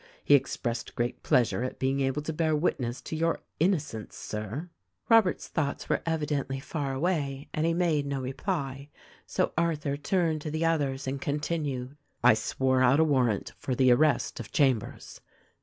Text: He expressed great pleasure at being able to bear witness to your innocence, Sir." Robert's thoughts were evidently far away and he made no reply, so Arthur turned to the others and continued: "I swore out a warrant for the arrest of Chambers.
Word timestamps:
He 0.23 0.33
expressed 0.33 0.95
great 0.95 1.21
pleasure 1.21 1.61
at 1.63 1.77
being 1.77 1.99
able 2.01 2.23
to 2.23 2.33
bear 2.33 2.55
witness 2.55 3.01
to 3.01 3.15
your 3.15 3.39
innocence, 3.59 4.15
Sir." 4.15 4.71
Robert's 5.09 5.47
thoughts 5.47 5.89
were 5.89 6.01
evidently 6.07 6.59
far 6.59 6.91
away 6.95 7.49
and 7.53 7.67
he 7.67 7.75
made 7.75 8.07
no 8.07 8.19
reply, 8.19 8.89
so 9.27 9.53
Arthur 9.55 9.97
turned 9.97 10.41
to 10.41 10.49
the 10.49 10.65
others 10.65 11.05
and 11.05 11.21
continued: 11.21 11.95
"I 12.23 12.33
swore 12.33 12.81
out 12.81 12.99
a 12.99 13.03
warrant 13.03 13.51
for 13.59 13.75
the 13.75 13.91
arrest 13.91 14.39
of 14.39 14.51
Chambers. 14.51 15.21